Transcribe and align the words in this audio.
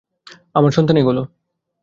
আমার 0.55 0.71
সন্তান 0.71 0.95
এগুলো। 0.97 1.21